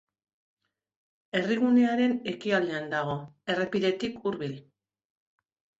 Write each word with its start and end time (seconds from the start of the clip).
Herrigunearen 1.39 2.17
ekialdean 2.33 2.91
dago, 2.97 3.17
errepidetik 3.57 4.21
hurbil. 4.25 4.61